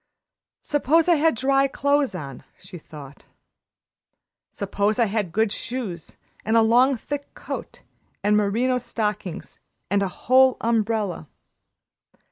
"Suppose 0.63 1.07
I 1.07 1.17
had 1.17 1.35
dry 1.35 1.67
clothes 1.67 2.15
on," 2.15 2.43
she 2.59 2.79
thought. 2.79 3.25
"Suppose 4.51 4.97
I 4.97 5.05
had 5.05 5.31
good 5.31 5.51
shoes 5.51 6.15
and 6.43 6.57
a 6.57 6.63
long, 6.63 6.97
thick 6.97 7.31
coat 7.35 7.83
and 8.23 8.35
merino 8.35 8.79
stockings 8.79 9.59
and 9.91 10.01
a 10.01 10.07
whole 10.07 10.57
umbrella. 10.59 11.27